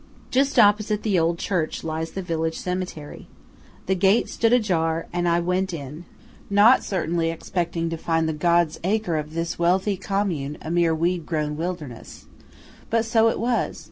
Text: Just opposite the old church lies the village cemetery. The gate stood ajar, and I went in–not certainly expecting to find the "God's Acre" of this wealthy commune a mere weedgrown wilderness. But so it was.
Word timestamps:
Just 0.31 0.57
opposite 0.57 1.03
the 1.03 1.19
old 1.19 1.37
church 1.37 1.83
lies 1.83 2.13
the 2.13 2.23
village 2.23 2.57
cemetery. 2.57 3.27
The 3.85 3.93
gate 3.93 4.29
stood 4.29 4.51
ajar, 4.51 5.05
and 5.13 5.29
I 5.29 5.39
went 5.39 5.75
in–not 5.75 6.83
certainly 6.83 7.29
expecting 7.29 7.87
to 7.91 7.97
find 7.97 8.27
the 8.27 8.33
"God's 8.33 8.79
Acre" 8.83 9.17
of 9.17 9.35
this 9.35 9.59
wealthy 9.59 9.97
commune 9.97 10.57
a 10.59 10.71
mere 10.71 10.95
weedgrown 10.95 11.55
wilderness. 11.55 12.25
But 12.89 13.05
so 13.05 13.27
it 13.29 13.39
was. 13.39 13.77